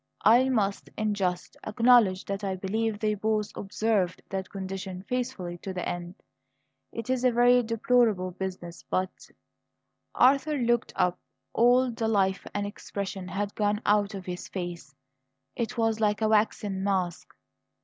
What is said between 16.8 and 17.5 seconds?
mask.